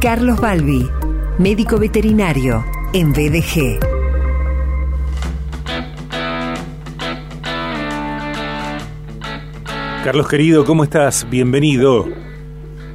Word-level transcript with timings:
Carlos 0.00 0.40
Balbi, 0.40 0.88
médico 1.38 1.76
veterinario 1.76 2.64
en 2.94 3.12
BDG. 3.12 3.78
Carlos 10.02 10.26
querido, 10.26 10.64
¿cómo 10.64 10.84
estás? 10.84 11.28
Bienvenido. 11.28 12.06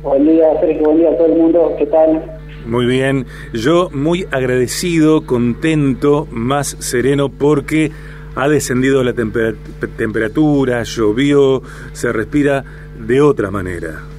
Buen 0.02 0.26
día, 0.26 0.46
Sergio, 0.60 0.82
buen 0.86 0.98
día 0.98 1.12
a 1.12 1.18
todo 1.18 1.28
el 1.28 1.34
mundo, 1.34 1.76
¿qué 1.78 1.86
tal? 1.86 2.40
Muy 2.66 2.88
bien, 2.88 3.28
yo 3.54 3.92
muy 3.94 4.26
agradecido, 4.32 5.28
contento, 5.28 6.28
más 6.32 6.76
sereno 6.80 7.30
porque 7.30 7.92
ha 8.34 8.50
descendido 8.50 9.04
la 9.04 9.14
temperatura, 9.14 10.82
llovió, 10.82 11.62
se 11.94 12.12
respira 12.12 12.64
de 12.98 13.22
otra 13.22 13.52
manera. 13.52 14.15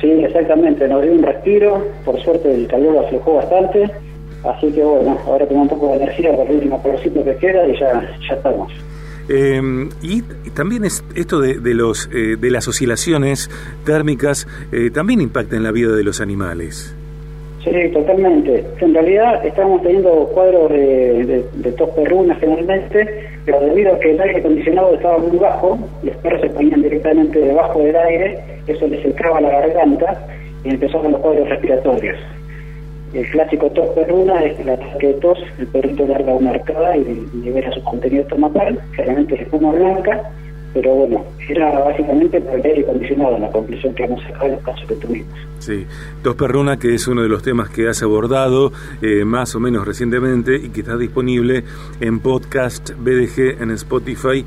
Sí, 0.00 0.10
exactamente, 0.10 0.88
nos 0.88 1.02
dio 1.02 1.12
un 1.12 1.22
respiro, 1.22 1.84
por 2.04 2.18
suerte 2.22 2.54
el 2.54 2.66
calor 2.66 3.04
aflojó 3.04 3.34
bastante, 3.34 3.90
así 4.44 4.72
que 4.72 4.82
bueno, 4.82 5.18
ahora 5.26 5.46
tengo 5.46 5.62
un 5.62 5.68
poco 5.68 5.88
de 5.88 5.96
energía 5.96 6.30
para 6.30 6.48
el 6.48 6.56
último 6.56 6.82
porcito 6.82 7.22
que 7.22 7.36
queda 7.36 7.68
y 7.68 7.78
ya, 7.78 8.02
ya 8.28 8.34
estamos. 8.34 8.72
Eh, 9.28 9.88
y, 10.02 10.22
también 10.54 10.84
es 10.84 11.04
esto 11.14 11.40
de, 11.40 11.74
los 11.74 12.08
eh, 12.12 12.36
de 12.36 12.50
las 12.50 12.66
oscilaciones 12.66 13.48
térmicas 13.84 14.48
eh, 14.72 14.90
también 14.90 15.20
impacta 15.20 15.54
en 15.54 15.62
la 15.62 15.70
vida 15.70 15.94
de 15.94 16.02
los 16.02 16.20
animales. 16.20 16.96
Sí, 17.64 17.70
totalmente. 17.92 18.64
En 18.80 18.94
realidad 18.94 19.44
estamos 19.44 19.82
teniendo 19.82 20.10
cuadros 20.32 20.70
de, 20.70 21.74
tos 21.76 21.90
perruna 21.90 22.34
generalmente, 22.36 23.28
pero 23.44 23.60
debido 23.60 23.92
a 23.94 23.98
que 23.98 24.12
el 24.12 24.20
aire 24.20 24.38
acondicionado 24.38 24.94
estaba 24.94 25.18
muy 25.18 25.36
bajo, 25.36 25.78
los 26.02 26.16
perros 26.16 26.40
se 26.40 26.48
ponían 26.48 26.80
directamente 26.80 27.38
debajo 27.38 27.80
del 27.80 27.96
aire, 27.96 28.38
eso 28.66 28.86
les 28.86 29.02
secaba 29.02 29.42
la 29.42 29.50
garganta 29.50 30.26
y 30.64 30.70
empezaron 30.70 31.12
los 31.12 31.20
cuadros 31.20 31.48
respiratorios. 31.50 32.16
El 33.12 33.26
clásico 33.26 33.68
tos 33.70 33.88
perruna 33.90 34.42
es 34.42 34.58
el 34.60 34.70
ataque 34.70 35.08
de 35.08 35.14
tos, 35.14 35.38
el 35.58 35.66
perrito 35.66 36.06
larga 36.06 36.32
una 36.32 36.50
arcada 36.50 36.96
y 36.96 37.26
libera 37.42 37.70
su 37.72 37.82
contenido 37.82 38.22
estomacal, 38.22 38.78
generalmente 38.92 39.34
es 39.34 39.40
espuma 39.42 39.72
blanca, 39.72 40.32
pero 40.72 40.94
bueno, 40.94 41.24
era 41.48 41.78
básicamente 41.80 42.40
por 42.40 42.58
el 42.58 42.64
aire 42.64 42.82
acondicionado 42.82 43.38
la 43.38 43.50
conclusión 43.50 43.94
que 43.94 44.04
hemos 44.04 44.22
sacado 44.22 44.46
en 44.46 44.52
los 44.52 44.62
casos 44.62 44.88
que 44.88 44.94
tuvimos. 44.94 45.38
Sí, 45.58 45.86
Tos 46.22 46.36
Perruna, 46.36 46.78
que 46.78 46.94
es 46.94 47.06
uno 47.06 47.22
de 47.22 47.28
los 47.28 47.42
temas 47.42 47.68
que 47.68 47.88
has 47.88 48.02
abordado 48.02 48.72
eh, 49.02 49.24
más 49.24 49.54
o 49.54 49.60
menos 49.60 49.86
recientemente 49.86 50.56
y 50.56 50.70
que 50.70 50.80
está 50.80 50.96
disponible 50.96 51.64
en 52.00 52.20
podcast 52.20 52.90
BDG 52.98 53.60
en 53.60 53.70
Spotify 53.72 54.44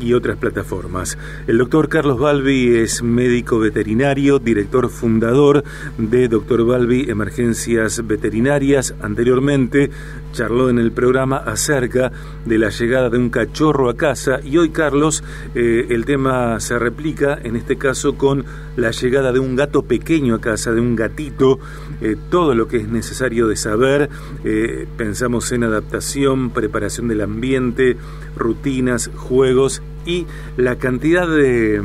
y 0.00 0.12
otras 0.12 0.36
plataformas. 0.36 1.18
El 1.46 1.58
doctor 1.58 1.88
Carlos 1.88 2.18
Balbi 2.18 2.76
es 2.76 3.02
médico 3.02 3.58
veterinario, 3.58 4.38
director 4.38 4.88
fundador 4.88 5.64
de 5.98 6.28
Doctor 6.28 6.64
Balbi 6.64 7.08
Emergencias 7.08 8.06
Veterinarias. 8.06 8.94
Anteriormente 9.00 9.90
charló 10.32 10.68
en 10.68 10.78
el 10.78 10.92
programa 10.92 11.38
acerca 11.38 12.12
de 12.44 12.58
la 12.58 12.68
llegada 12.68 13.08
de 13.10 13.18
un 13.18 13.30
cachorro 13.30 13.88
a 13.88 13.96
casa 13.96 14.40
y 14.44 14.58
hoy 14.58 14.70
Carlos 14.70 15.24
eh, 15.54 15.86
el 15.90 16.04
tema 16.04 16.60
se 16.60 16.78
replica 16.78 17.38
en 17.42 17.56
este 17.56 17.76
caso 17.76 18.16
con 18.16 18.44
la 18.76 18.90
llegada 18.90 19.32
de 19.32 19.38
un 19.38 19.56
gato 19.56 19.82
pequeño 19.82 20.34
a 20.34 20.40
casa, 20.40 20.72
de 20.72 20.80
un 20.80 20.96
gatito, 20.96 21.58
eh, 22.00 22.16
todo 22.30 22.54
lo 22.54 22.68
que 22.68 22.78
es 22.78 22.88
necesario 22.88 23.48
de 23.48 23.56
saber. 23.56 24.10
Eh, 24.44 24.86
pensamos 24.96 25.50
en 25.52 25.64
adaptación, 25.64 26.50
preparación 26.50 27.08
del 27.08 27.22
ambiente, 27.22 27.96
rutinas, 28.36 29.10
juegos 29.16 29.82
y 30.04 30.26
la 30.56 30.76
cantidad 30.76 31.28
de, 31.28 31.82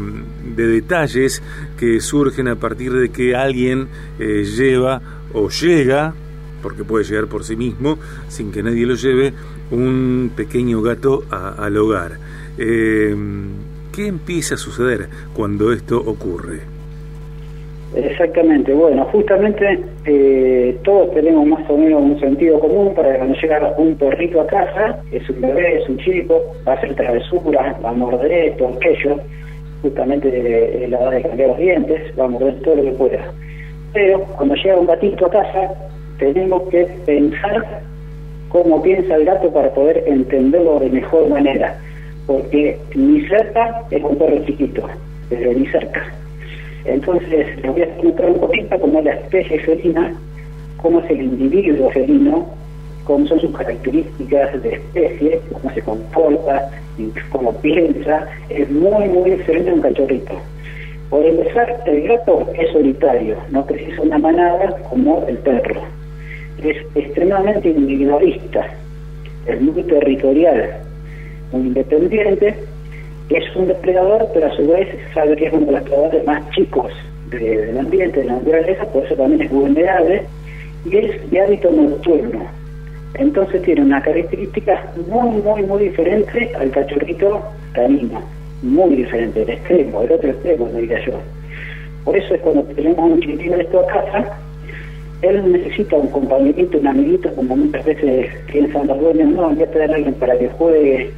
detalles 0.56 1.42
que 1.78 2.00
surgen 2.00 2.48
a 2.48 2.56
partir 2.56 2.94
de 2.94 3.10
que 3.10 3.36
alguien 3.36 3.88
eh, 4.20 4.44
lleva 4.44 5.02
o 5.34 5.50
llega, 5.50 6.14
porque 6.62 6.84
puede 6.84 7.06
llegar 7.06 7.28
por 7.28 7.44
sí 7.44 7.56
mismo, 7.56 7.98
sin 8.30 8.52
que 8.52 8.62
nadie 8.62 8.86
lo 8.86 8.96
lleve, 8.96 9.34
un 9.72 10.32
pequeño 10.36 10.82
gato 10.82 11.24
al 11.32 11.78
hogar. 11.78 12.20
Eh, 12.58 13.16
¿Qué 13.92 14.08
empieza 14.08 14.56
a 14.56 14.58
suceder 14.58 15.10
cuando 15.34 15.74
esto 15.74 15.98
ocurre? 15.98 16.81
Exactamente, 17.94 18.74
bueno, 18.74 19.04
justamente 19.12 19.80
eh, 20.06 20.78
todos 20.84 21.14
tenemos 21.14 21.46
más 21.46 21.70
o 21.70 21.78
menos 21.78 22.02
un 22.02 22.18
sentido 22.22 22.58
común 22.58 22.94
para 22.96 23.18
cuando 23.18 23.36
llega 23.36 23.74
un 23.78 23.96
perrito 23.96 24.40
a 24.40 24.48
casa, 24.48 25.04
es 25.12 25.30
un 25.30 25.42
bebé, 25.42 25.82
es 25.82 25.90
un 25.90 25.98
chico, 25.98 26.42
va 26.66 26.72
a 26.72 26.76
hacer 26.76 26.96
travesuras, 26.96 27.76
va 27.84 27.90
a 27.90 27.94
morder 27.94 28.32
esto, 28.32 28.70
aquello, 28.70 29.20
justamente 29.82 30.88
la 30.88 31.00
edad 31.00 31.12
de 31.12 31.22
cambiar 31.22 31.50
los 31.50 31.58
dientes, 31.58 32.18
va 32.18 32.26
a 32.26 32.28
morder 32.30 32.62
todo 32.62 32.76
lo 32.76 32.84
que 32.84 32.92
pueda. 32.92 33.34
Pero 33.92 34.22
cuando 34.38 34.56
llega 34.56 34.78
un 34.78 34.88
gatito 34.88 35.26
a 35.26 35.30
casa, 35.30 35.74
tenemos 36.18 36.64
que 36.70 36.86
pensar 37.06 37.82
cómo 38.48 38.82
piensa 38.82 39.16
el 39.16 39.26
gato 39.26 39.52
para 39.52 39.70
poder 39.74 40.02
entenderlo 40.08 40.80
de 40.80 40.92
mejor 40.92 41.28
manera, 41.28 41.78
porque 42.26 42.78
ni 42.96 43.20
cerca 43.28 43.84
es 43.92 44.02
un 44.02 44.16
perro 44.16 44.46
chiquito, 44.46 44.88
pero 45.30 45.52
ni 45.52 45.68
cerca 45.68 46.21
entonces, 46.86 47.48
les 47.62 47.72
voy 47.72 47.82
a 47.82 47.86
explicar 47.86 48.30
un 48.30 48.40
poquito 48.40 48.80
cómo 48.80 49.00
es 49.00 49.06
la 49.06 49.14
especie 49.14 49.60
felina, 49.60 50.14
cómo 50.78 51.00
es 51.02 51.12
el 51.12 51.22
individuo 51.22 51.92
felino, 51.92 52.48
cómo 53.04 53.26
son 53.28 53.40
sus 53.40 53.56
características 53.56 54.62
de 54.64 54.74
especie, 54.74 55.40
cómo 55.52 55.74
se 55.74 55.82
comporta, 55.82 56.72
cómo 57.32 57.54
piensa. 57.58 58.28
Es 58.50 58.70
muy, 58.72 59.08
muy 59.10 59.32
diferente 59.32 59.70
a 59.70 59.74
un 59.74 59.82
cachorrito. 59.82 60.34
Por 61.10 61.26
empezar, 61.26 61.84
el 61.86 62.08
gato 62.08 62.48
es 62.58 62.72
solitario, 62.72 63.36
no 63.52 63.66
precisa 63.66 64.02
una 64.02 64.18
manada 64.18 64.76
como 64.90 65.26
el 65.28 65.38
perro. 65.40 65.82
Es 66.64 66.78
extremadamente 66.96 67.70
individualista, 67.70 68.66
es 69.46 69.62
muy 69.62 69.84
territorial, 69.84 70.78
muy 71.52 71.68
independiente 71.68 72.56
es 73.36 73.56
un 73.56 73.68
depredador, 73.68 74.28
pero 74.34 74.48
a 74.48 74.56
su 74.56 74.68
vez 74.68 74.88
sabe 75.14 75.36
que 75.36 75.46
es 75.46 75.54
uno 75.54 75.66
de 75.66 75.72
los 75.74 75.84
depredadores 75.84 76.26
más 76.26 76.50
chicos 76.52 76.92
del 77.30 77.78
ambiente, 77.78 78.20
de 78.20 78.26
la 78.26 78.34
naturaleza, 78.34 78.86
por 78.86 79.06
eso 79.06 79.16
también 79.16 79.42
es 79.42 79.52
vulnerable, 79.52 80.24
y 80.86 80.98
es 80.98 81.32
de 81.32 81.40
hábito 81.40 81.72
nocturno. 81.72 82.46
Entonces 83.16 83.62
tiene 83.64 83.82
una 83.82 84.02
característica 84.02 84.84
muy, 85.08 85.42
muy, 85.42 85.64
muy 85.64 85.84
diferente 85.84 86.52
al 86.60 86.72
cachorrito 86.72 87.42
canino, 87.74 88.22
muy 88.62 88.96
diferente, 88.96 89.44
el 89.44 89.50
extremo, 89.50 90.02
el 90.02 90.12
otro 90.12 90.30
extremo, 90.30 90.68
diría 90.76 91.06
yo. 91.06 91.14
Por 92.04 92.18
eso 92.18 92.34
es 92.34 92.42
cuando 92.42 92.64
tenemos 92.64 93.12
un 93.12 93.20
chiquitino 93.20 93.58
de 93.58 93.64
esto 93.64 93.80
a 93.80 93.88
casa, 93.88 94.38
él 95.22 95.52
necesita 95.52 95.98
un 95.98 96.08
compañerito, 96.08 96.80
un 96.80 96.88
amiguito, 96.88 97.32
como 97.36 97.56
muchas 97.56 97.86
veces 97.86 98.30
piensan 98.52 98.88
los 98.88 99.00
dueños, 99.00 99.30
no, 99.30 99.50
voy 99.50 99.64
a 99.64 99.72
tener 99.72 99.92
a 99.92 99.96
alguien 99.96 100.14
para 100.16 100.38
que 100.38 100.48
juegue 100.50 101.12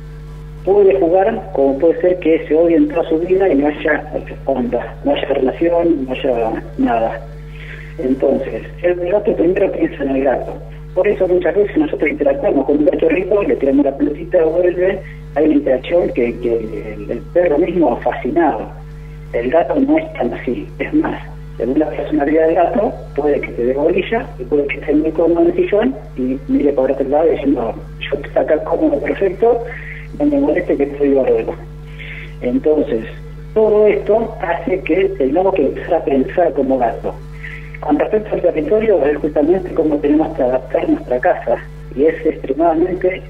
puede 0.63 0.99
jugar 0.99 1.51
como 1.53 1.77
puede 1.77 1.99
ser 2.01 2.19
que 2.19 2.45
se 2.47 2.55
odie 2.55 2.77
en 2.77 2.87
toda 2.87 3.07
su 3.09 3.19
vida 3.19 3.49
y 3.49 3.55
no 3.55 3.67
haya 3.67 4.11
onda, 4.45 4.95
no 5.03 5.13
haya 5.13 5.27
relación, 5.27 6.05
no 6.05 6.13
haya 6.13 6.63
nada. 6.77 7.21
Entonces, 7.97 8.63
el 8.81 8.95
gato 9.11 9.35
primero 9.35 9.71
piensa 9.71 10.03
en 10.03 10.09
el 10.09 10.23
gato. 10.23 10.57
Por 10.95 11.07
eso 11.07 11.27
muchas 11.27 11.55
veces 11.55 11.77
nosotros 11.77 12.09
interactuamos 12.09 12.65
con 12.65 12.77
un 12.77 12.85
cachorrito, 12.85 13.43
le 13.43 13.55
tiramos 13.55 13.85
la 13.85 13.97
pelotita, 13.97 14.43
vuelve, 14.45 14.99
hay 15.35 15.45
una 15.45 15.53
interacción 15.55 16.09
que, 16.13 16.27
el, 16.27 17.21
perro 17.33 17.57
mismo 17.57 17.93
ha 17.93 17.97
fascinado. 17.97 18.67
El 19.33 19.49
gato 19.49 19.75
no 19.79 19.97
es 19.97 20.13
tan 20.13 20.31
así, 20.33 20.67
es 20.77 20.93
más, 20.93 21.19
según 21.57 21.79
la 21.79 21.89
personalidad 21.89 22.47
del 22.47 22.55
gato, 22.55 22.93
puede 23.15 23.41
que 23.41 23.47
te 23.47 23.65
dé 23.65 23.73
bolilla 23.73 24.27
y 24.37 24.43
puede 24.43 24.67
que 24.67 24.75
esté 24.79 24.93
muy 24.93 25.11
cómodo 25.11 25.47
en 25.47 25.55
sillón 25.55 25.95
y 26.15 26.37
mire 26.47 26.71
por 26.73 26.91
otro 26.91 27.07
lado 27.09 27.29
diciendo, 27.29 27.73
yo 27.99 28.17
estoy 28.17 28.43
acá 28.43 28.63
cómodo, 28.63 28.99
perfecto, 29.01 29.63
no 30.19 30.25
me 30.25 30.39
moleste 30.39 30.77
que 30.77 30.83
estoy 30.83 31.13
barrero. 31.13 31.53
Entonces, 32.41 33.05
todo 33.53 33.87
esto 33.87 34.35
hace 34.41 34.81
que 34.81 35.09
tengamos 35.17 35.53
que 35.55 35.65
empezar 35.65 35.95
a 35.95 36.03
pensar 36.03 36.53
como 36.53 36.77
gato. 36.77 37.13
Con 37.79 37.99
respecto 37.99 38.35
al 38.35 38.41
territorio, 38.41 39.05
es 39.05 39.17
justamente 39.17 39.73
cómo 39.73 39.97
tenemos 39.97 40.35
que 40.35 40.43
adaptar 40.43 40.89
nuestra 40.89 41.19
casa. 41.19 41.57
Y 41.95 42.05
es 42.05 42.25
extremadamente, 42.25 43.21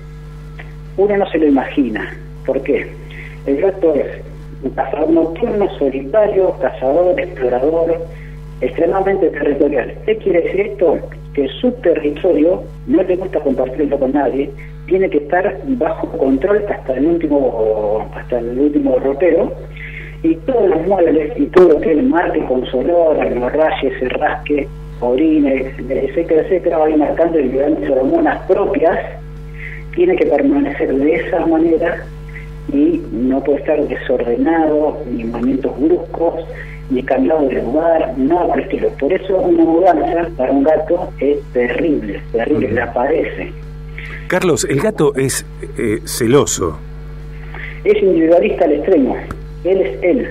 uno 0.97 1.18
no 1.18 1.30
se 1.30 1.39
lo 1.39 1.47
imagina. 1.47 2.15
¿Por 2.45 2.62
qué? 2.62 2.88
El 3.45 3.62
gato 3.62 3.94
es 3.95 4.21
un 4.63 4.69
cazador 4.71 5.09
nocturno, 5.09 5.69
solitario, 5.77 6.57
cazador, 6.62 7.19
explorador, 7.19 7.97
extremadamente 8.62 9.29
territorial. 9.29 9.94
¿Qué 10.06 10.18
quiere 10.18 10.41
decir 10.41 10.62
esto? 10.62 11.00
Que 11.33 11.47
su 11.59 11.71
territorio 11.71 12.63
no 12.88 13.03
le 13.03 13.15
gusta 13.15 13.39
compartirlo 13.39 13.97
con 13.97 14.13
nadie, 14.13 14.51
tiene 14.88 15.09
que 15.09 15.18
estar 15.18 15.62
bajo 15.65 16.07
control 16.18 16.63
hasta 16.69 16.94
el 16.94 17.07
último 17.07 18.07
hasta 18.15 18.39
el 18.39 18.59
último 18.59 19.00
ropero 19.00 19.51
y 20.24 20.35
todos 20.35 20.69
los 20.69 20.88
muebles 20.88 21.33
y 21.38 21.45
todo 21.47 21.69
lo 21.69 21.81
que 21.81 21.94
es 21.94 22.03
marque 22.03 22.44
con 22.45 22.65
solor, 22.68 23.18
los 23.35 23.51
rayes, 23.51 24.01
el 24.01 24.09
rasque, 24.12 24.68
orines, 25.01 25.74
etcétera, 25.77 26.41
etcétera, 26.41 26.77
va 26.77 26.89
marcando 26.95 27.39
y 27.39 27.51
sus 27.51 27.89
hormonas 27.89 28.41
propias, 28.47 28.97
tiene 29.95 30.15
que 30.15 30.25
permanecer 30.25 30.94
de 30.95 31.13
esa 31.15 31.45
manera 31.45 32.06
y 32.71 33.01
no 33.12 33.44
puede 33.44 33.60
estar 33.60 33.88
desordenado, 33.88 35.01
ni 35.12 35.25
movimientos 35.25 35.80
bruscos, 35.80 36.45
ni 36.89 37.04
cambiado 37.04 37.48
de 37.48 37.62
lugar, 37.62 38.13
nada 38.18 38.48
por 38.48 38.60
el 38.60 38.63
estilo. 38.65 38.89
Por 39.00 39.12
eso 39.12 39.38
una 39.38 39.63
mudanza 39.63 40.30
para 40.38 40.51
un 40.51 40.63
gato 40.63 41.10
es 41.19 41.38
terrible, 41.54 42.21
terrible, 42.31 42.71
le 42.71 42.81
aparece. 42.81 43.51
Carlos, 44.27 44.65
el 44.69 44.80
gato 44.80 45.13
es 45.15 45.45
eh, 45.77 46.00
celoso. 46.06 46.80
Es 47.83 48.01
individualista 48.01 48.65
al 48.65 48.74
extremo. 48.74 49.18
Él 49.63 49.81
es 49.81 50.04
él. 50.04 50.27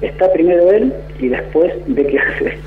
Está 0.00 0.32
primero 0.32 0.70
él 0.70 0.92
y 1.20 1.28
después 1.28 1.72
ve 1.86 2.06
qué 2.06 2.18
hace. 2.18 2.58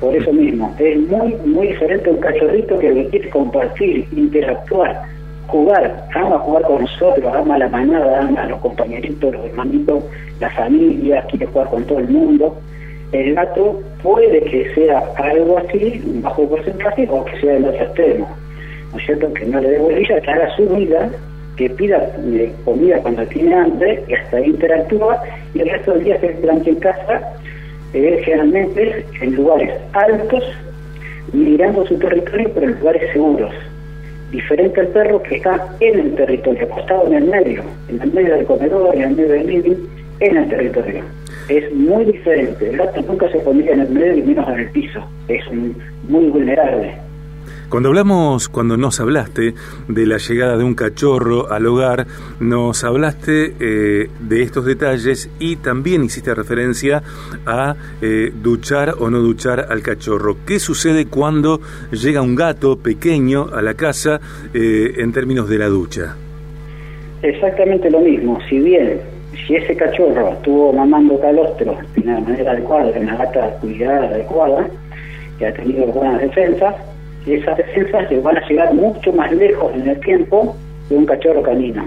Por 0.00 0.16
eso 0.16 0.32
mismo, 0.32 0.74
es 0.78 0.98
muy, 0.98 1.34
muy 1.46 1.68
diferente 1.68 2.10
a 2.10 2.12
un 2.12 2.18
cachorrito 2.18 2.78
que 2.80 3.08
quiere 3.10 3.30
compartir, 3.30 4.06
interactuar, 4.16 5.02
jugar, 5.52 6.08
ama 6.14 6.38
jugar 6.38 6.62
con 6.62 6.80
nosotros, 6.80 7.34
ama 7.34 7.58
la 7.58 7.68
manada, 7.68 8.20
ama 8.20 8.42
a 8.42 8.46
los 8.46 8.58
compañeritos, 8.60 9.34
los 9.34 9.44
hermanitos, 9.44 10.02
la 10.40 10.50
familia, 10.50 11.22
quiere 11.28 11.46
jugar 11.46 11.68
con 11.68 11.84
todo 11.84 11.98
el 11.98 12.08
mundo. 12.08 12.56
El 13.12 13.34
gato 13.34 13.78
puede 14.02 14.40
que 14.44 14.74
sea 14.74 15.04
algo 15.16 15.58
así, 15.58 16.02
bajo 16.22 16.48
porcentaje, 16.48 17.06
o 17.10 17.24
que 17.26 17.40
sea 17.40 17.56
el 17.56 17.66
otro 17.66 17.84
extremo. 17.84 18.28
¿No 18.92 18.98
es 18.98 19.04
cierto? 19.04 19.32
Que 19.34 19.44
no 19.44 19.60
le 19.60 19.70
dé 19.70 19.78
bolilla, 19.78 20.20
que 20.22 20.30
haga 20.30 20.56
su 20.56 20.66
vida, 20.70 21.10
que 21.56 21.68
pida 21.68 21.98
eh, 22.32 22.52
comida 22.64 22.98
cuando 23.02 23.26
tiene 23.26 23.54
hambre, 23.54 24.02
y 24.08 24.14
hasta 24.14 24.40
interactúa, 24.40 25.22
y 25.54 25.60
el 25.60 25.68
resto 25.68 25.92
del 25.92 26.04
día 26.04 26.20
se 26.20 26.28
plancha 26.28 26.70
en 26.70 26.76
casa 26.76 27.20
eh, 27.92 28.22
generalmente 28.24 29.04
en 29.20 29.34
lugares 29.34 29.70
altos, 29.92 30.44
mirando 31.34 31.86
su 31.86 31.98
territorio, 31.98 32.50
pero 32.54 32.66
en 32.68 32.78
lugares 32.78 33.12
seguros. 33.12 33.52
Diferente 34.32 34.80
al 34.80 34.88
perro 34.88 35.22
que 35.22 35.36
está 35.36 35.76
en 35.78 35.98
el 35.98 36.14
territorio, 36.14 36.64
acostado 36.64 37.06
en 37.06 37.14
el 37.14 37.24
medio, 37.26 37.62
en 37.88 38.00
el 38.00 38.12
medio 38.12 38.34
del 38.34 38.46
comedor, 38.46 38.94
en 38.94 39.02
el 39.02 39.10
medio 39.10 39.32
del 39.32 39.46
living, 39.46 39.76
en 40.20 40.36
el 40.38 40.48
territorio. 40.48 41.04
Es 41.48 41.72
muy 41.74 42.06
diferente. 42.06 42.70
El 42.70 42.78
gato 42.78 43.02
nunca 43.02 43.28
se 43.30 43.38
pondría 43.40 43.74
en 43.74 43.80
el 43.80 43.90
medio 43.90 44.16
y 44.16 44.22
menos 44.22 44.48
en 44.48 44.60
el 44.60 44.70
piso. 44.70 45.04
Es 45.28 45.44
muy 46.08 46.24
vulnerable. 46.28 46.94
Cuando 47.72 47.88
hablamos, 47.88 48.50
cuando 48.50 48.76
nos 48.76 49.00
hablaste 49.00 49.54
de 49.88 50.06
la 50.06 50.18
llegada 50.18 50.58
de 50.58 50.62
un 50.62 50.74
cachorro 50.74 51.50
al 51.50 51.64
hogar, 51.66 52.06
nos 52.38 52.84
hablaste 52.84 53.54
eh, 53.58 54.10
de 54.20 54.42
estos 54.42 54.66
detalles 54.66 55.30
y 55.38 55.56
también 55.56 56.04
hiciste 56.04 56.34
referencia 56.34 57.02
a 57.46 57.74
eh, 58.02 58.30
duchar 58.30 58.96
o 59.00 59.08
no 59.08 59.20
duchar 59.20 59.68
al 59.70 59.80
cachorro. 59.80 60.36
¿Qué 60.46 60.58
sucede 60.58 61.06
cuando 61.06 61.62
llega 61.90 62.20
un 62.20 62.34
gato 62.34 62.76
pequeño 62.76 63.46
a 63.50 63.62
la 63.62 63.72
casa 63.72 64.20
eh, 64.52 64.92
en 64.98 65.10
términos 65.14 65.48
de 65.48 65.56
la 65.56 65.68
ducha? 65.68 66.14
Exactamente 67.22 67.90
lo 67.90 68.00
mismo. 68.00 68.38
Si 68.50 68.58
bien 68.58 69.00
si 69.46 69.56
ese 69.56 69.74
cachorro 69.74 70.34
estuvo 70.34 70.74
mamando 70.74 71.18
calostro 71.18 71.78
de 71.94 72.02
una 72.02 72.20
manera 72.20 72.52
adecuada, 72.52 72.92
de 72.92 73.00
una 73.00 73.16
gata 73.16 73.48
cuidada 73.62 74.08
adecuada, 74.08 74.68
que 75.38 75.46
ha 75.46 75.54
tenido 75.54 75.86
buenas 75.86 76.20
defensas, 76.20 76.74
esas 77.26 77.56
defensas 77.56 78.10
le 78.10 78.20
van 78.20 78.36
a 78.36 78.48
llegar 78.48 78.74
mucho 78.74 79.12
más 79.12 79.30
lejos 79.32 79.72
en 79.74 79.88
el 79.88 80.00
tiempo 80.00 80.56
de 80.88 80.96
un 80.96 81.06
cachorro 81.06 81.42
canino. 81.42 81.86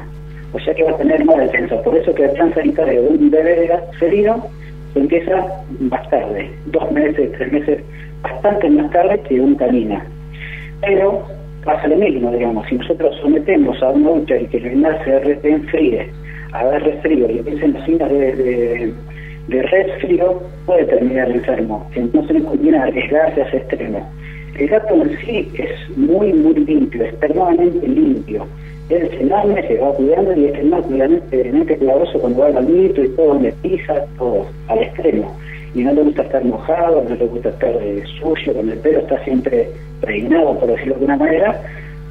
O 0.54 0.60
sea 0.60 0.74
que 0.74 0.84
va 0.84 0.92
a 0.92 0.98
tener 0.98 1.24
más 1.26 1.38
defensa. 1.38 1.82
Por 1.82 1.98
eso 1.98 2.14
que 2.16 2.26
el 2.26 2.32
plan 2.32 2.54
sanitario 2.54 3.02
de 3.02 3.08
un 3.10 3.30
bebé 3.30 3.70
ferido 4.00 4.48
se 4.94 5.00
empieza 5.00 5.46
más 5.80 6.10
tarde, 6.10 6.50
dos 6.68 6.90
meses, 6.92 7.32
tres 7.38 7.52
meses, 7.52 7.84
bastante 8.22 8.70
más 8.70 8.90
tarde 8.92 9.20
que 9.28 9.42
un 9.42 9.56
canino. 9.56 10.02
Pero 10.82 11.28
pasa 11.66 11.88
lo 11.88 11.98
mismo, 11.98 12.32
digamos, 12.32 12.66
si 12.68 12.76
nosotros 12.76 13.16
sometemos 13.22 13.82
a 13.84 13.90
una 13.90 14.12
ducha 14.12 14.38
y 14.38 14.48
que 14.48 14.58
el 14.58 14.66
animal 14.68 14.98
se 15.04 15.50
enfríe, 15.50 16.10
a 16.54 16.64
ver 16.66 16.84
resfrío 16.84 17.30
y 17.30 17.40
empiecen 17.40 17.74
las 17.74 17.86
signos 17.86 18.10
de, 18.10 18.36
de, 18.36 18.94
de 19.50 19.62
resfrío, 19.64 20.42
puede 20.66 20.86
terminar 20.86 21.30
enfermo. 21.30 21.86
Entonces 21.96 22.42
no 22.42 22.50
conviene 22.50 22.78
arriesgarse 22.78 23.42
a 23.42 23.46
ese 23.48 23.58
extremo. 23.58 24.10
El 24.57 24.69
gato 24.69 24.96
en 24.96 25.18
sí 25.19 25.52
es 25.56 25.98
muy, 25.98 26.31
muy 26.31 26.54
limpio, 26.54 27.04
extremadamente 27.04 27.88
limpio. 27.88 28.48
Él 28.90 29.10
es 29.12 29.22
enorme, 29.22 29.68
se 29.68 29.78
va 29.80 29.92
cuidando 29.94 30.34
y 30.34 30.46
es 30.46 30.60
enormemente 30.60 31.78
cuidadoso 31.78 32.19
cuando 32.19 32.40
va 32.40 32.48
al 32.48 32.54
bañito 32.54 33.04
y 33.04 33.10
todo, 33.10 33.34
donde 33.34 33.52
pisa, 33.62 34.06
todo, 34.18 34.46
al 34.69 34.80
extremo. 34.80 35.36
Y 35.74 35.84
no 35.84 35.92
le 35.92 36.04
gusta 36.04 36.22
estar 36.22 36.46
mojado, 36.46 37.04
no 37.04 37.16
le 37.16 37.25
gusta 37.25 37.50
estar 37.50 37.75
eh, 37.81 38.04
sucio, 38.19 38.54
con 38.54 38.69
el 38.69 38.78
pelo 38.78 39.00
está 39.00 39.22
siempre 39.25 39.69
peinado, 40.00 40.58
por 40.58 40.69
decirlo 40.69 40.94
de 40.94 41.01
alguna 41.01 41.18
manera, 41.18 41.62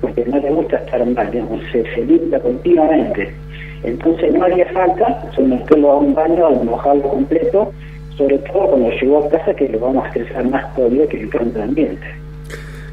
porque 0.02 0.24
no 0.26 0.38
le 0.38 0.50
gusta 0.50 0.76
estar 0.76 1.06
mal, 1.06 1.30
digamos, 1.30 1.62
se, 1.72 1.82
se 1.94 2.04
limpia 2.04 2.40
continuamente. 2.40 3.32
Entonces 3.84 4.34
no 4.34 4.44
haría 4.44 4.66
falta 4.66 5.30
someterlo 5.34 5.92
a 5.92 5.96
un 5.96 6.14
baño, 6.14 6.46
a 6.46 6.50
mojarlo 6.50 7.08
completo, 7.08 7.72
sobre 8.18 8.36
todo 8.38 8.66
cuando 8.66 8.90
llegó 8.90 9.24
a 9.24 9.28
casa 9.30 9.54
que 9.54 9.68
lo 9.68 9.78
vamos 9.78 10.04
a 10.04 10.08
estresar 10.08 10.44
más 10.50 10.74
todavía 10.74 11.06
que 11.06 11.20
el 11.20 11.28
pronto 11.28 11.62
ambiente. 11.62 12.23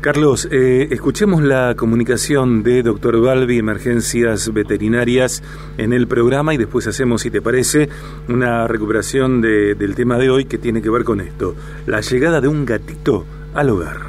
Carlos, 0.01 0.47
eh, 0.51 0.87
escuchemos 0.89 1.43
la 1.43 1.75
comunicación 1.75 2.63
de 2.63 2.81
Doctor 2.81 3.21
Balbi, 3.21 3.59
Emergencias 3.59 4.51
Veterinarias, 4.51 5.43
en 5.77 5.93
el 5.93 6.07
programa 6.07 6.55
y 6.55 6.57
después 6.57 6.87
hacemos, 6.87 7.21
si 7.21 7.29
te 7.29 7.39
parece, 7.39 7.87
una 8.27 8.67
recuperación 8.67 9.41
de, 9.41 9.75
del 9.75 9.93
tema 9.93 10.17
de 10.17 10.31
hoy 10.31 10.45
que 10.45 10.57
tiene 10.57 10.81
que 10.81 10.89
ver 10.89 11.03
con 11.03 11.21
esto, 11.21 11.55
la 11.85 12.01
llegada 12.01 12.41
de 12.41 12.47
un 12.47 12.65
gatito 12.65 13.27
al 13.53 13.69
hogar. 13.69 13.99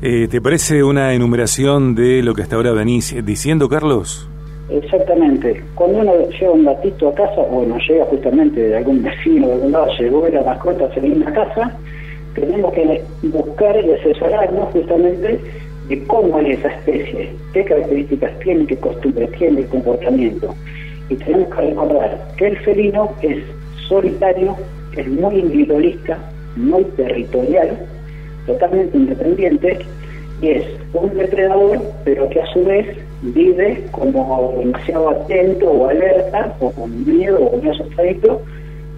Eh, 0.02 0.28
¿Te 0.30 0.42
parece 0.42 0.84
una 0.84 1.14
enumeración 1.14 1.96
de 1.96 2.22
lo 2.22 2.36
que 2.36 2.44
hasta 2.44 2.58
ahora 2.58 2.74
venís 2.74 3.16
diciendo, 3.26 3.68
Carlos? 3.68 4.28
Exactamente. 4.74 5.64
Cuando 5.76 6.00
uno 6.00 6.30
lleva 6.30 6.54
un 6.54 6.66
gatito 6.66 7.10
a 7.10 7.14
casa, 7.14 7.42
bueno, 7.52 7.78
llega 7.88 8.06
justamente 8.06 8.60
de 8.60 8.78
algún 8.78 9.04
vecino, 9.04 9.48
de 9.48 9.54
algún 9.54 9.72
lado, 9.72 9.88
llegó 10.00 10.28
la 10.28 10.42
mascota 10.42 10.86
a 10.86 10.94
salir 10.96 11.24
a 11.28 11.32
casa, 11.32 11.78
tenemos 12.34 12.74
que 12.74 13.04
buscar 13.22 13.86
y 13.86 13.92
asesorarnos 13.92 14.70
justamente 14.72 15.40
de 15.90 16.04
cómo 16.06 16.40
es 16.40 16.58
esa 16.58 16.70
especie, 16.70 17.30
qué 17.54 17.64
características 17.66 18.40
tiene, 18.40 18.66
qué 18.66 18.78
costumbres 18.78 19.32
tiene, 19.34 19.62
qué 19.62 19.68
comportamiento. 19.68 20.56
Y 21.10 21.16
tenemos 21.18 21.54
que 21.54 21.62
recordar 21.62 22.28
que 22.38 22.48
el 22.48 22.58
felino 22.60 23.12
es 23.22 23.44
solitario, 23.88 24.56
es 24.98 25.08
muy 25.08 25.36
individualista, 25.36 26.18
muy 26.56 26.84
territorial, 26.96 27.78
totalmente 28.48 28.98
independiente 28.98 29.80
y 30.42 30.50
es 30.50 30.66
un 30.94 31.16
depredador, 31.16 31.80
pero 32.04 32.28
que 32.30 32.42
a 32.42 32.46
su 32.48 32.64
vez 32.66 32.88
vive 33.24 33.86
como 33.92 34.54
demasiado 34.60 35.10
atento 35.10 35.72
o 35.72 35.88
alerta 35.88 36.54
o 36.60 36.72
con 36.72 37.06
miedo 37.06 37.40
o 37.40 37.58
muy 37.58 37.70
asustadito 37.70 38.42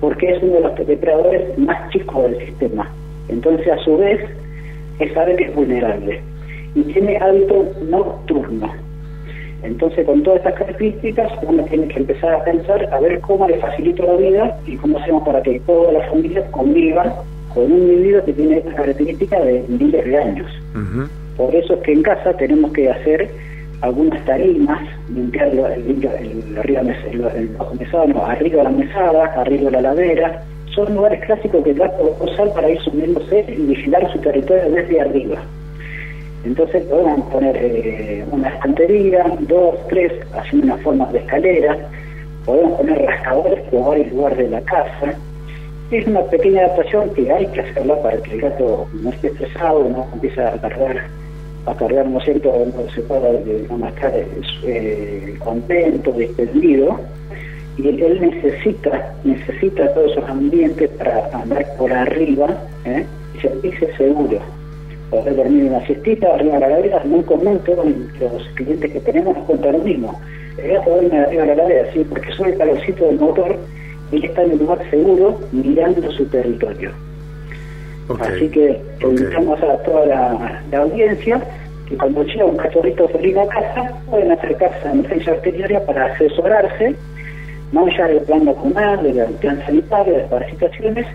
porque 0.02 0.32
es 0.32 0.42
uno 0.42 0.54
de 0.54 0.62
los 0.62 0.88
depredadores 0.88 1.58
más 1.60 1.90
chicos 1.92 2.24
del 2.24 2.46
sistema. 2.48 2.92
Entonces 3.30 3.68
a 3.68 3.78
su 3.80 3.98
vez 3.98 4.20
es 5.00 5.14
sabe 5.14 5.36
que 5.36 5.46
es 5.46 5.56
vulnerable 5.56 6.22
y 6.74 6.82
tiene 6.84 7.18
hábito 7.18 7.66
nocturno. 7.88 8.74
Entonces 9.62 10.06
con 10.06 10.24
todas 10.24 10.40
estas 10.40 10.56
características 10.56 11.32
uno 11.48 11.64
tiene 11.66 11.88
que 11.88 12.00
empezar 12.00 12.34
a 12.34 12.44
pensar 12.44 12.88
a 12.92 13.00
ver 13.00 13.20
cómo 13.22 13.48
le 13.48 13.58
facilito 13.58 14.04
la 14.06 14.16
vida 14.16 14.60
y 14.66 14.76
cómo 14.78 14.98
hacemos 14.98 15.24
para 15.24 15.42
que 15.42 15.60
toda 15.62 15.92
la 15.92 16.10
familia 16.10 16.46
conviva 16.52 17.24
con 17.54 17.72
un 17.72 17.78
individuo 17.78 18.26
que 18.26 18.34
tiene 18.34 18.58
esta 18.58 18.74
característica 18.74 19.40
de 19.40 19.64
miles 19.68 20.04
de 20.04 20.18
años. 20.18 20.52
Por 21.38 21.54
eso 21.54 21.76
es 21.76 21.80
que 21.82 21.94
en 21.94 22.04
casa 22.04 22.34
tenemos 22.34 22.72
que 22.74 22.90
hacer 22.90 23.30
algunas 23.82 24.24
tarimas, 24.26 24.82
limpiar 25.14 25.48
el, 25.50 25.60
el, 25.60 26.58
arriba 26.58 26.82
el, 26.82 27.48
bajo 27.58 28.26
arriba 28.26 28.58
de 28.58 28.64
la 28.64 28.70
mesada, 28.70 29.26
arriba 29.26 29.66
de 29.66 29.72
la 29.72 29.82
ladera. 29.82 30.44
Son 30.74 30.94
lugares 30.94 31.24
clásicos 31.26 31.64
que 31.64 31.72
el 31.72 31.78
gato 31.78 32.18
va 32.20 32.26
a 32.26 32.30
usar 32.32 32.54
para 32.54 32.70
ir 32.70 32.82
subiéndose 32.82 33.46
y 33.48 33.62
vigilar 33.62 34.12
su 34.12 34.20
territorio 34.20 34.72
desde 34.72 35.02
arriba. 35.02 35.38
Entonces 36.44 36.84
podemos 36.84 37.22
poner 37.32 37.56
eh, 37.58 38.26
una 38.32 38.50
estantería, 38.50 39.26
dos, 39.42 39.76
tres, 39.90 40.12
haciendo 40.34 40.74
una 40.74 40.78
forma 40.78 41.06
de 41.12 41.20
escalera. 41.20 41.78
Podemos 42.46 42.78
poner 42.78 43.02
rascadores 43.02 43.62
por 43.70 43.86
varios 43.88 44.12
lugares 44.12 44.38
de 44.38 44.50
la 44.50 44.62
casa 44.62 45.16
es 45.92 46.08
una 46.08 46.22
pequeña 46.24 46.62
adaptación 46.62 47.14
que 47.14 47.32
hay 47.32 47.46
que 47.48 47.62
hacerla 47.62 48.02
para 48.02 48.18
que 48.18 48.34
el 48.34 48.42
gato 48.42 48.88
no 49.02 49.10
esté 49.12 49.28
estresado, 49.28 49.88
no 49.88 50.08
empiece 50.14 50.42
a 50.42 50.60
cargar 50.60 51.08
a 51.66 51.76
cargar, 51.76 52.08
¿no 52.08 52.20
es 52.20 52.26
cierto?, 52.26 52.54
se 52.94 53.02
puede 53.02 53.44
digamos, 53.44 53.90
estar 53.90 54.14
eh, 54.64 55.36
contento, 55.40 56.12
distendido, 56.12 57.00
y 57.78 57.88
él 57.90 58.22
necesita, 58.22 59.14
necesita 59.24 59.94
todos 59.94 60.12
esos 60.12 60.30
ambientes 60.30 60.90
para 60.92 61.30
andar 61.34 61.66
por 61.78 61.92
arriba 61.92 62.48
¿eh? 62.86 63.06
y 63.36 63.42
sentirse 63.42 63.94
seguro. 63.98 64.40
Poder 65.10 65.36
dormir 65.36 65.66
una 65.66 65.86
siestita 65.86 66.34
arriba 66.34 66.54
de 66.54 66.60
la 66.62 66.70
ladera 66.70 67.04
muy 67.06 67.22
común, 67.24 67.60
todos 67.66 67.86
los 67.86 68.48
clientes 68.56 68.92
que 68.92 69.00
tenemos 69.02 69.36
nos 69.36 69.46
cuentan 69.46 69.74
lo 69.74 69.80
mismo. 69.80 70.20
El 70.58 70.72
gato 70.72 70.90
duerme 70.90 71.20
arriba 71.20 71.42
de 71.44 71.48
la 71.48 71.56
ladera, 71.56 71.94
sí, 71.94 72.06
porque 72.10 72.32
sube 72.32 72.50
el 72.50 72.58
calorcito 72.58 73.06
del 73.06 73.20
motor 73.20 73.58
y 74.12 74.26
está 74.26 74.44
en 74.44 74.54
un 74.54 74.60
lugar 74.60 74.90
seguro 74.90 75.40
mirando 75.52 76.12
su 76.12 76.26
territorio. 76.26 76.92
Así 78.20 78.50
que 78.50 78.82
invitamos 79.02 79.62
a 79.64 79.78
toda 79.84 80.06
la, 80.06 80.80
audiencia 80.80 81.42
que 81.88 81.98
cuando 81.98 82.24
llega 82.24 82.46
un 82.46 82.58
cachorrito 82.58 83.08
feliz 83.10 83.36
a 83.38 83.48
casa 83.48 83.92
pueden 84.10 84.32
acercarse 84.32 84.80
a 84.82 84.86
la 84.86 84.92
emergencia 84.94 85.34
arteriaria 85.34 85.86
para 85.86 86.06
asesorarse, 86.14 86.96
más 87.72 87.86
allá 87.88 88.08
del 88.08 88.22
plan 88.22 88.46
vacunal, 88.46 89.04
del 89.04 89.34
plan 89.36 89.62
sanitario, 89.66 90.14
de 90.14 90.20
las 90.20 90.30
parasitaciones, 90.30 91.06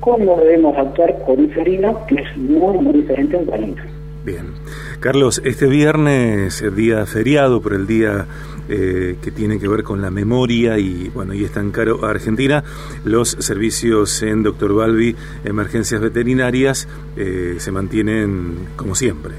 cómo 0.00 0.36
debemos 0.36 0.76
actuar 0.76 1.16
con 1.24 1.40
un 1.40 1.50
felino 1.50 2.06
que 2.06 2.16
es 2.16 2.36
muy, 2.36 2.78
muy 2.78 2.94
diferente 2.94 3.36
a 3.36 3.40
un 3.40 3.46
canino. 3.46 3.82
Bien. 4.24 4.54
Carlos, 4.98 5.40
este 5.44 5.66
viernes, 5.66 6.64
día 6.74 7.06
feriado 7.06 7.60
por 7.60 7.74
el 7.74 7.86
día 7.86 8.26
eh, 8.68 9.16
que 9.22 9.30
tiene 9.30 9.58
que 9.58 9.68
ver 9.68 9.82
con 9.82 10.02
la 10.02 10.10
memoria 10.10 10.78
y 10.78 11.08
bueno 11.14 11.34
y 11.34 11.44
es 11.44 11.52
tan 11.52 11.70
caro 11.70 12.04
a 12.04 12.10
Argentina, 12.10 12.64
los 13.04 13.30
servicios 13.30 14.22
en 14.22 14.42
Doctor 14.42 14.74
Balbi, 14.74 15.14
emergencias 15.44 16.00
veterinarias, 16.00 16.88
eh, 17.16 17.56
se 17.58 17.72
mantienen 17.72 18.68
como 18.76 18.94
siempre. 18.94 19.34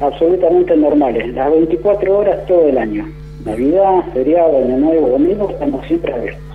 Absolutamente 0.00 0.76
normales, 0.76 1.34
las 1.34 1.50
24 1.50 2.18
horas 2.18 2.46
todo 2.46 2.68
el 2.68 2.78
año. 2.78 3.08
Navidad, 3.44 4.04
feriado, 4.12 4.58
Año 4.58 4.78
Nuevo, 4.78 5.08
Domingo, 5.10 5.50
estamos 5.50 5.86
siempre 5.86 6.12
abiertos. 6.12 6.47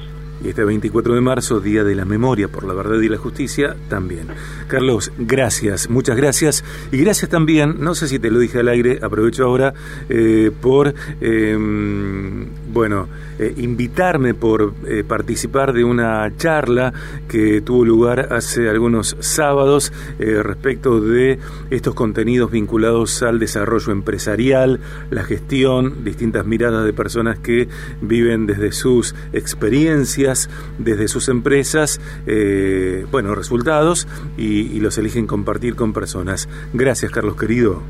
Y 0.44 0.50
este 0.50 0.64
24 0.66 1.16
de 1.16 1.22
marzo, 1.22 1.62
Día 1.62 1.84
de 1.84 1.96
la 1.96 2.04
Memoria 2.04 2.50
por 2.50 2.66
la 2.66 2.74
Verdad 2.74 3.00
y 3.00 3.08
la 3.08 3.18
Justicia, 3.18 3.76
también. 3.88 4.28
Carlos, 4.68 5.12
gracias, 5.18 5.90
muchas 5.90 6.18
gracias. 6.18 6.66
Y 6.92 6.98
gracias 6.98 7.30
también, 7.30 7.78
no 7.80 7.96
sé 7.96 8.10
si 8.10 8.20
te 8.20 8.30
lo 8.30 8.40
dije 8.40 8.60
al 8.60 8.68
aire, 8.68 9.00
aprovecho 9.02 9.46
ahora, 9.46 9.74
eh, 10.10 10.52
por, 10.62 10.94
em, 11.22 12.48
bueno, 12.74 13.08
eh, 13.40 13.54
invitarme 13.58 14.34
por 14.34 14.74
eh, 14.86 15.04
participar 15.08 15.72
de 15.74 15.84
una 15.84 16.36
charla 16.36 16.94
que 17.28 17.62
tuvo 17.62 17.86
lugar 17.86 18.34
hace 18.34 18.70
algunos 18.70 19.16
sábados 19.20 19.94
respecto 20.18 21.02
de 21.02 21.40
estos 21.70 21.94
contenidos 21.94 22.52
vinculados 22.52 23.24
al 23.24 23.40
desarrollo 23.40 23.92
empresarial, 23.92 24.80
la 25.10 25.24
gestión, 25.24 26.04
distintas 26.04 26.46
miradas 26.46 26.86
de 26.86 26.94
personas 26.94 27.40
que 27.40 27.68
viven 28.02 28.46
desde 28.46 28.72
sus 28.72 29.16
experiencias 29.34 30.50
desde 30.78 31.08
sus 31.08 31.30
empresas, 31.30 32.00
eh, 32.26 33.06
bueno, 33.12 33.36
resultados 33.36 34.08
y, 34.38 34.80
los 34.80 34.98
eligen 34.98 35.28
compartir 35.28 35.76
con 35.76 35.94
personas. 35.94 36.50
Gracias, 36.74 37.12
Carlos 37.12 37.38
querido. 37.38 37.82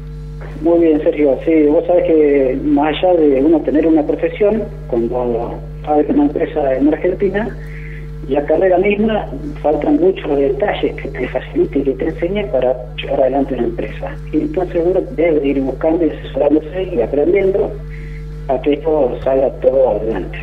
Muy 0.63 0.79
bien, 0.79 1.03
Sergio. 1.03 1.37
Sí, 1.43 1.65
vos 1.65 1.85
sabés 1.85 2.05
que 2.05 2.57
más 2.63 2.95
allá 2.95 3.15
de 3.15 3.43
uno 3.43 3.59
tener 3.59 3.85
una 3.85 4.01
profesión, 4.01 4.63
cuando 4.87 5.59
abre 5.85 6.05
una 6.07 6.23
empresa 6.23 6.75
en 6.75 6.87
Argentina, 6.87 7.53
la 8.29 8.45
carrera 8.45 8.77
misma 8.77 9.27
faltan 9.61 9.99
muchos 9.99 10.37
detalles 10.37 10.95
que 10.95 11.09
te 11.09 11.27
facilite 11.27 11.79
y 11.79 11.83
que 11.83 11.91
te 11.91 12.05
enseñe 12.05 12.45
para 12.49 12.73
llevar 12.95 13.23
adelante 13.23 13.55
una 13.55 13.63
empresa. 13.63 14.15
Y 14.31 14.37
entonces 14.37 14.81
uno 14.85 15.01
debe 15.17 15.45
ir 15.45 15.59
buscando 15.59 16.05
y 16.05 16.11
asesorándose 16.11 16.83
y 16.95 17.01
aprendiendo 17.01 17.69
a 18.47 18.61
que 18.61 18.73
esto 18.75 19.17
salga 19.21 19.49
todo 19.59 19.97
adelante. 19.97 20.37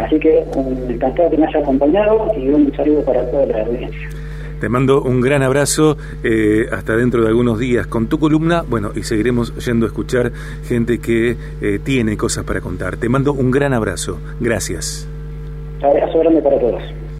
Así 0.00 0.20
que 0.20 0.44
un, 0.54 0.92
encantado 0.92 1.28
que 1.28 1.38
me 1.38 1.46
haya 1.46 1.58
acompañado 1.58 2.32
y 2.36 2.48
un 2.50 2.72
saludo 2.76 3.04
para 3.04 3.28
toda 3.32 3.46
la 3.46 3.62
audiencia. 3.62 4.08
Te 4.60 4.68
mando 4.68 5.02
un 5.02 5.20
gran 5.20 5.42
abrazo 5.42 5.96
eh, 6.22 6.66
hasta 6.70 6.94
dentro 6.94 7.22
de 7.22 7.28
algunos 7.28 7.58
días 7.58 7.86
con 7.86 8.08
tu 8.08 8.18
columna. 8.18 8.62
Bueno, 8.68 8.92
y 8.94 9.02
seguiremos 9.02 9.54
yendo 9.64 9.86
a 9.86 9.88
escuchar 9.88 10.32
gente 10.64 10.98
que 10.98 11.36
eh, 11.62 11.80
tiene 11.82 12.16
cosas 12.16 12.44
para 12.44 12.60
contar. 12.60 12.98
Te 12.98 13.08
mando 13.08 13.32
un 13.32 13.50
gran 13.50 13.72
abrazo. 13.72 14.18
Gracias. 14.38 15.08
Abrazo 15.82 16.18
grande 16.18 16.42
para 16.42 16.60
todos. 16.60 16.82